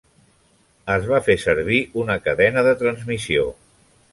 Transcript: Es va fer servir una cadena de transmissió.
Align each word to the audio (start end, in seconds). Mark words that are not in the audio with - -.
Es 0.93 1.03
va 1.11 1.19
fer 1.27 1.35
servir 1.43 1.79
una 2.05 2.17
cadena 2.29 2.65
de 2.69 2.73
transmissió. 2.81 3.45